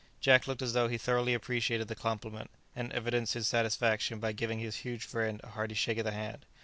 Jack 0.19 0.47
looked 0.47 0.63
as 0.63 0.73
though 0.73 0.87
he 0.87 0.97
thoroughly 0.97 1.35
appreciated 1.35 1.87
the 1.87 1.93
compliment, 1.93 2.49
and 2.75 2.91
evidenced 2.91 3.35
his 3.35 3.47
satisfaction 3.47 4.17
by 4.19 4.31
giving 4.31 4.57
his 4.57 4.77
huge 4.77 5.03
friend 5.05 5.39
a 5.43 5.49
hearty 5.49 5.75
shake 5.75 5.99
of 5.99 6.05
the 6.05 6.11
hand. 6.11 6.43